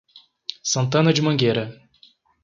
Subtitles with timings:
[0.71, 1.65] Santana de Mangueira